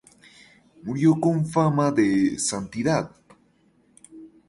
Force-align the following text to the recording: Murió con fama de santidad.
Murió 0.81 1.19
con 1.21 1.45
fama 1.45 1.91
de 1.91 2.39
santidad. 2.39 3.11